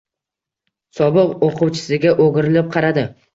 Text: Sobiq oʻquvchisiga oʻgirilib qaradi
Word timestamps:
Sobiq 0.99 1.35
oʻquvchisiga 1.49 2.15
oʻgirilib 2.27 2.73
qaradi 2.79 3.07